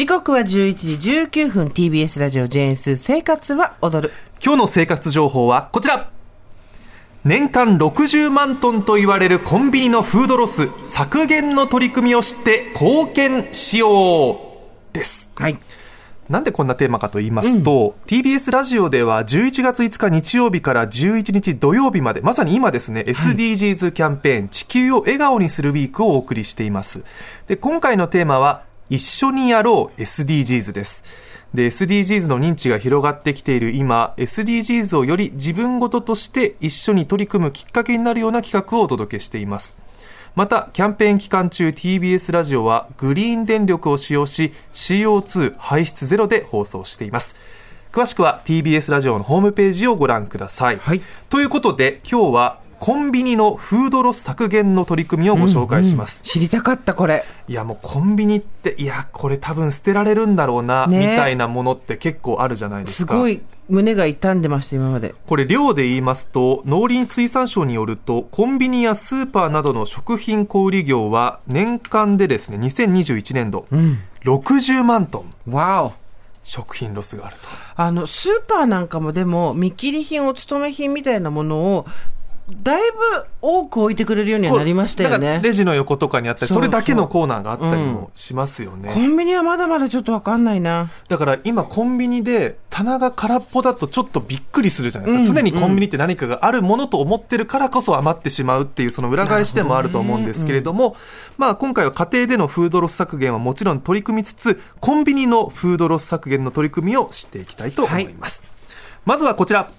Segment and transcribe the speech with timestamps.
[0.00, 1.10] 時刻は11時
[1.42, 4.14] 19分 TBS ラジオジェーンス生活は踊る。
[4.42, 6.08] 今日の生活情報はこちら。
[7.22, 15.30] 年間60万トンと言われるコンビニのフードロス削減の取り組みを知って貢献しようです。
[15.34, 15.58] はい。
[16.30, 27.04] なんでこんなテーマかと言いますと、TBS ラジオでは11月5日日曜日から11日土曜日まで、まさに今ですね、SDGs キャンペーン、地球を笑顔にするウィークをお送りしています。
[27.48, 31.02] で、今回のテーマは、一緒にやろう SDGs です。
[31.54, 39.78] で、SDGs の認知が広がってきている今、SDGs をより自分ごととして一緒に取り組むきっかけになるような企画をお届けしています。
[40.34, 47.36] また、キャンペーン期間中 TBS ラジオはグリーン電力を使用し CO2 排出ゼロで放送しています。
[47.92, 50.78] 詳しくは TBS ラジオのホームページをご覧ください。
[50.78, 56.22] はいということで今日はコンビニのフードロス削減の取り組みをご紹介します。
[56.22, 57.24] 知りたかったこれ。
[57.46, 63.12] いやもうコンビニって、いやこれ多分捨てられるんだろうな、ねみたいなものって結構あるじゃないですか。
[63.12, 65.14] すごい胸が痛んでました今まで。
[65.26, 73.66] これ量で言いますと農林水産省によるとコンビニやスーパーなどの食品小売業は年間でですね2021年度、
[74.24, 75.92] 60万トンわお。
[76.42, 77.48] 食品ロスがあると。
[77.76, 81.86] あのスーパーなんかもでも見切り品お勤め品みたいなものを
[82.62, 82.98] だいぶ
[83.42, 85.40] 多く置いてくれるようにはなりましたよね。
[85.42, 90.90] レジの横とかにあったりそれだけのコーナーがあったりもしますよね、コンビニはまだまだちょっとわかんないな。
[91.08, 100.96] だから今コンビニで棚が空っぽだとちょっとびっくりするじゃないですか、常にコンビニって何かがあるものと思ってるからこそ余ってしまうっていうその裏返しでもあると思うんですけれども
[101.36, 108.42] まあ今回は家庭でのフードロス削減はもちろん取り組みつつコンビニのフードロス削減の取り組みを知っていきたいと思います、
[109.04, 109.70] まずはこちら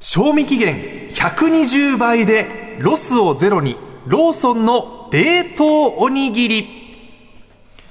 [0.00, 0.76] 賞味期限
[1.10, 6.68] 120倍でロスをゼロにローソンの冷凍おにぎり。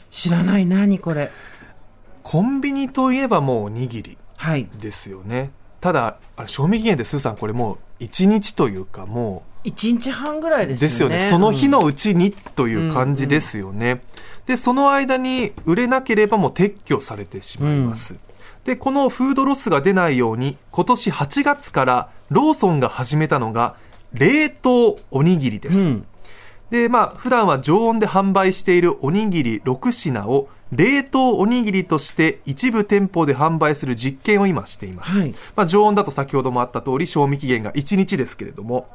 [0.10, 1.30] 知らない何これ。
[2.24, 4.70] コンビニといえばもうおにぎりはい。
[4.80, 5.52] ですよね。
[5.82, 10.90] ただあれ賞味期限でスーさんこれもう1日というかも1日半ぐらいうですよね。
[10.90, 11.30] ですよね。
[11.30, 14.02] その日のうちにという感じですよね、
[14.46, 18.16] でその間に売れなければもう撤去されてしまいます、
[18.68, 23.78] でこのフードロスが出ないように今年8月からローソンが始めたのが
[24.12, 26.06] 冷凍おにぎりです、うん。
[26.70, 35.34] でまあ普段は常温で販売しているおにぎり6品を冷凍おにぎりとして一部店舗で販売する実験を今しています、はい。
[35.56, 38.90] まあ、常温だと先ほどもあった通り賞味期限が1日ですけれども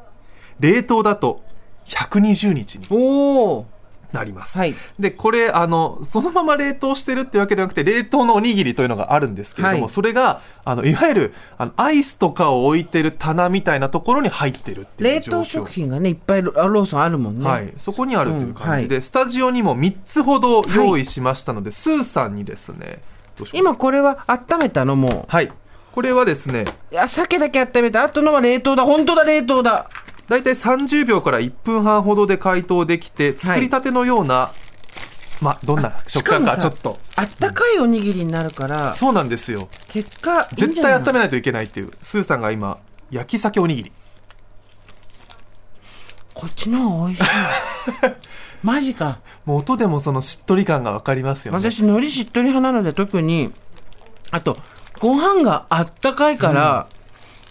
[0.61, 1.43] 冷凍だと
[1.87, 2.87] 120日に。
[2.91, 3.67] おお
[4.13, 4.75] なります、はい。
[4.99, 9.91] でこれあのそのまま冷凍してるってわけではなくて冷凍のおにぎりというのがあるんですけれども、はい。
[9.91, 15.45] それがあのいわゆるあのアイスとかを置いてる棚みたいなところに入ってるっていう冷状況。
[15.45, 23.01] 凍食品がねいっぱいロローソンあるもんね、はい、そこにあるという感じで、うスタジオにも3つほど用意しましたので、スーさんにですね
[23.53, 25.53] 今これは温めたのもはい。
[25.93, 28.03] これはですねういや鮭だけ温めた。
[28.03, 28.85] 後のは冷凍だ。
[28.85, 29.91] 本当だ冷凍だ
[30.29, 34.53] 大体30秒から1分半ほどで解凍できて作りたてのような、
[35.41, 36.99] まあどんな食感かちょっと。
[37.17, 39.69] あったかいおにぎりになるからそうなんですよ。
[39.89, 41.93] 結果いいん絶対温めないといけないっていう。
[42.03, 42.79] スーさんが今
[43.11, 43.93] 焼き鮭おにぎり。
[46.35, 47.25] こっちの方が美味しい。
[48.63, 49.19] マジか。
[49.45, 51.59] もう音でもそのしっとり感が分かりますよね。
[51.59, 53.53] 私海苔しっとり派なので特に
[54.31, 54.57] あと
[55.01, 56.87] ご飯があったかいから、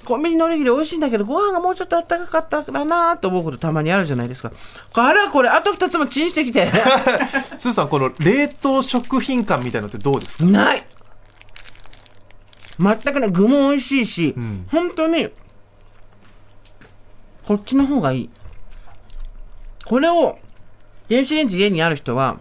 [0.06, 4.52] コンビニのおにぎり美味しいんだけどご飯がもうちょっとあったかかったらなと思うことたまにあるじゃないですか。
[4.94, 6.68] あらこれあと2つもチンしてきて。
[7.58, 10.46] スーさんこの冷凍食品感みたいのってどうですか？
[10.46, 10.84] ない。
[12.80, 14.66] 全くね具も美味しいし、ん。
[14.72, 15.30] 本当に
[17.46, 18.30] こっちの方がいい。
[19.86, 20.38] これを
[21.10, 22.38] 電子レンジ家にある人は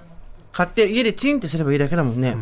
[0.53, 2.37] 買って家でチンってすればいいだけだもんね、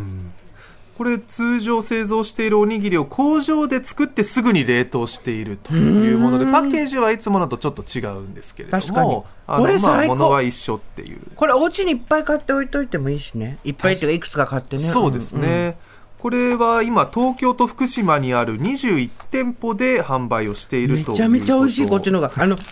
[0.98, 10.16] これ通常製造しているおにぎりを工場で作ってすぐに冷凍しているというものでパッケージはいつものとちょっと違うんですけれどもこれ最高。
[10.16, 13.58] まあ、物は一緒っていう、これお家にいっぱい買っておいといてもいいしね。
[13.62, 14.82] いっぱいっていうかいくつか買ってね。
[14.82, 15.78] そうですね、
[16.18, 22.62] これは今東京と福島にある21店舗で販売をしていうんるとめちゃめちゃ美味しいこっちの方があのフ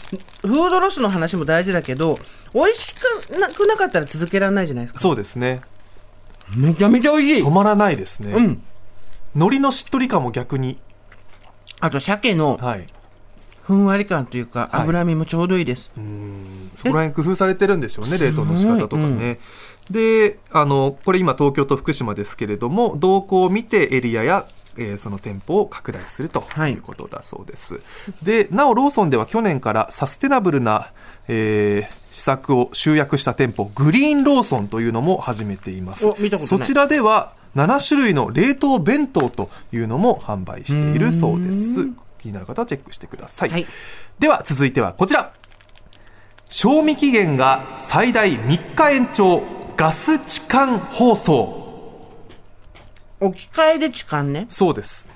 [0.48, 2.18] ードロスの話も大事だけど
[2.52, 5.00] 美味しくなくなかったら続けられないじゃないですか。
[5.00, 5.60] そうですね
[6.56, 7.42] めちゃめちゃ美味しい。
[7.42, 8.62] 止まらないですね、うん。
[9.34, 10.78] 海苔のしっとり感も逆に。
[11.80, 12.86] あと鮭のはい。
[13.62, 14.82] ふんわり感というかはい。
[14.82, 16.70] 脂身もちょうどいいです、うん。
[16.74, 19.40] そこら辺工夫されてるんでしょうね冷凍の仕方とかね、
[19.90, 24.46] であのこれ今東京と福島ですけれども動向を見てエリアや
[24.78, 27.80] えーその店舗を拡大するとはいいうことだそうです。
[28.22, 30.92] で、なおローソンでは去年からサステナブルな、
[31.28, 36.06] えー施策を集約した店舗、グリーンローソンというのも始めています。
[36.38, 41.88] そちらでは7種類の冷凍弁当というのも販売しているそうです。
[42.18, 43.50] 気になる方はチェックしてください。
[43.50, 43.66] はい
[44.18, 45.32] では続いてはこちら。
[46.48, 49.42] 賞味期限が最大3日延長、
[49.76, 51.65] ガス置換包装。
[53.20, 55.08] 置き換えで痴漢ねそうです。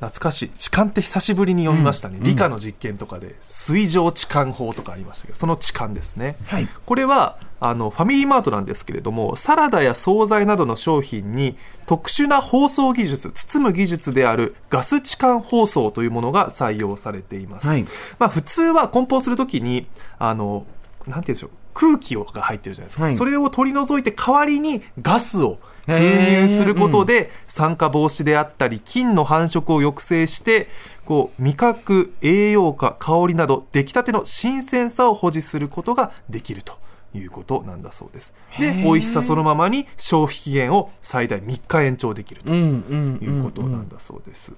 [0.00, 0.48] 懐かしい。
[0.48, 2.18] 痴漢って久しぶりに読みましたね。
[2.22, 6.36] 理科の実験とかで、水上痴漢法とかありましたけど、その痴漢ですね。
[6.46, 17.68] はいこれは、あの、ファミリーマートなんですけれども、サラダや惣菜などの商品に特殊な包装技術、包む技術であるガス置換包装というものが採用されています。
[17.68, 17.84] はい
[18.18, 19.86] まあ、普通は梱包するときに、
[20.18, 20.64] あの、
[21.06, 21.50] なんて言うんでしょう。
[21.74, 23.04] 空気をが入ってるじゃないですか。
[23.04, 30.68] はいそれを取り除いて代わりにガスを封入することで、酸化防止であったり、菌の繁殖を抑制して、
[31.04, 36.78] こう、味覚、栄養価、香りなど、出来たての新鮮さを保持することができると。
[37.12, 38.34] いうことなんだそうです。
[38.60, 44.52] で、美味しさそのままに消費期限を最大3日延長できるということなんだそうです。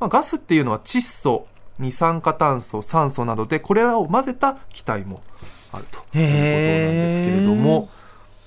[0.00, 1.46] まあ、ガスっていうのは窒素、
[1.78, 5.22] 二酸化炭素、酸素などでこれらを混ぜた気体も
[5.72, 7.88] あるということなんですけれども、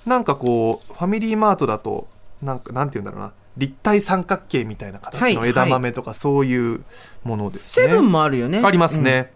[0.05, 2.07] なんかこう、ファミリーマートだと、
[2.41, 6.83] なんか、なんて言うんだろうな、立体三角形みたいな形のはい枝豆とかそういう
[7.23, 7.87] ものですね。
[7.87, 9.33] セブンもあるよねありますね、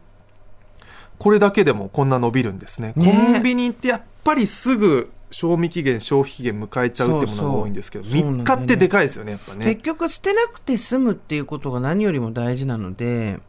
[1.20, 2.94] これだけでもこんな伸びるんですね。
[2.96, 9.66] ねコンビニってやっぱりすぐ賞味期限、消費期限迎えちゃうってものが多いんですけど、そうそう3日ってでかいですよね、やっぱうんね。
[9.66, 13.40] 結局捨てなくて済むっていうことが何よりも大事なので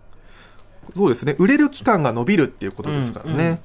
[0.94, 1.34] そうですね。
[1.38, 3.60] 売れる期間が伸びるっていうことですからね。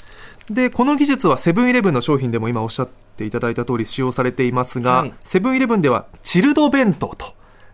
[0.50, 7.34] で、この技術はセブンイレブンの商品でも今おっしゃっていただいた通り使用されていますが、はいセブンイレブンではチルド弁当と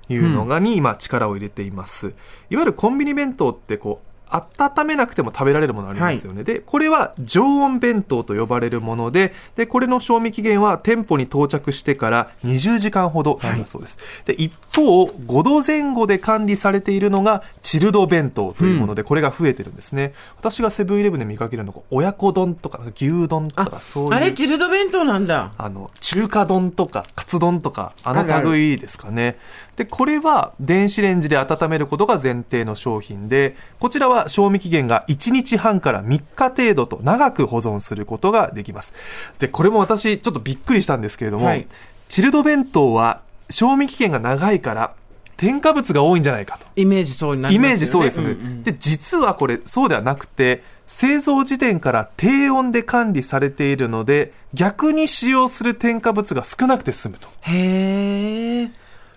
[0.09, 2.13] いうのがに今力を入れています。
[2.49, 6.43] いわゆるコンビニ弁当ってこう、温めなくても食べられるものありますよね。
[6.43, 14.23] で、これは常温弁当と呼ばれるもので、で、これの賞味期限は店舗に到着してから20時間ほどなんだそうです。
[14.25, 20.13] で、一方、5度前後で管理されているのがチルド弁当というもので、これが増えてるんですね。
[20.37, 24.13] 私がセブンイレブンで見かけるのが、親子丼とか牛丼とかそういう。
[24.13, 29.37] あれチルド弁当なんだあの、中華丼とか、カツ丼とか、あの類ですかね。
[29.75, 38.93] で、これは電子レンジで温めることが前提の商品で、こちらは賞味期限が1日半から3日程度と長く保存することができます。
[39.39, 41.67] で、これも私ちょっとびっくりしたんですけれども、はい
[42.07, 44.93] チルド弁当は賞味期限が長いから、
[45.37, 46.65] 添加物が多いんじゃないかと。
[46.75, 48.33] イメージそうになりイメーますよねジそうですよね。
[48.33, 57.27] んんで、実はこれそうではなくて、製造時点から低温で管理されているので、逆に使用する添加物が少なくて済むと。
[57.41, 58.71] へえ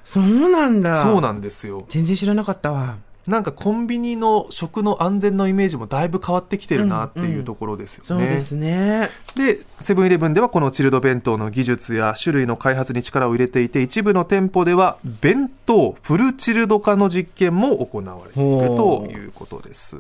[0.05, 1.85] そうなんだそうなんですよ。
[1.89, 2.97] 全然知らなかったわ
[3.29, 8.07] なんかコンビニの食の安全のイメージもだいぶ変わってきてるなっていうところですよね。
[8.07, 19.99] そうですねで、セブンイレブンではこのチルド弁当の技術や種類の開発に力を入れていて、一部の店舗では弁当フルチルド化の実験も行われているということです。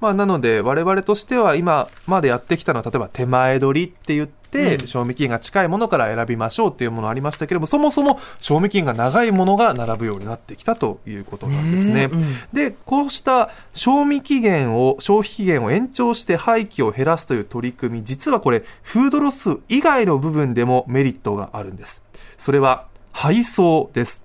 [0.00, 4.32] まあなので我々としては今までやってきたのは例えば手前取りって言って、
[4.76, 12.06] うん賞味期限が近いものから選びましょうっていうものありましたけれども、そもそも賞味期限が長いものが並ぶようになってきたということなんですね。
[12.06, 12.20] ねえうん
[12.54, 22.02] で、こうした賞味期限を、消費期限を延長して廃棄を減らすという取り組み、実はこれ、フードロス以外の部分でもメリットがあるんです。
[22.38, 24.22] それは、配送です。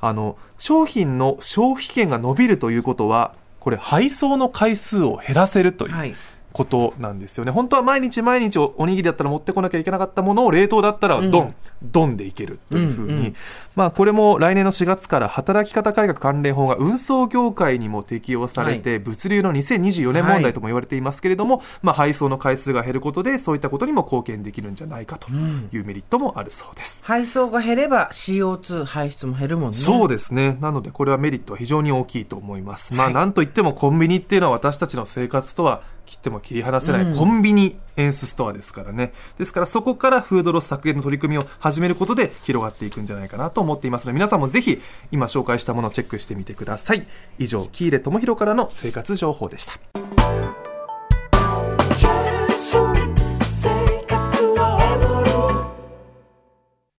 [0.00, 5.94] あの、商品の消費期限が伸びるということは、これ、配送の回数を減らせるという。
[5.94, 6.14] はい
[6.56, 7.52] ことなんですよね。
[7.52, 13.34] 本当は毎日毎日おおにぎりだったら持ってこなきゃいけなかったものを冷凍だったらドン、うんドンでいけるというふうに、
[13.74, 27.00] まあこれも来年の4月から働き方改革関連法が運送業界にも適用されて、物流の2024年問題とも言われていますけれども、まあ配送の回数が減ることでそういったことにも貢献できるんじゃないかというメリットもあるそうです。
[27.04, 30.56] 配送が減れば CO2 排出も減るもんねそうですね。
[30.62, 32.94] なので、これはメリットは非常に大きいと思います。
[32.94, 39.12] まあ、はいなんといってもコンビニっていうのは私たちの生活とは切っても切り離せない、うんコンビニエンスストアですからね。
[39.38, 47.06] ですから、そこからフードロス削減の取り組みを始めることで広がっていくんじゃないかなと思っていますので、皆さんもぜひ今紹介したものをチェックしてみてください。
[47.38, 50.05] 以上、喜入智弘からの生活情報でした。